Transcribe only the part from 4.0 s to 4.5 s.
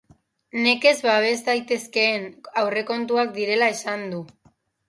du.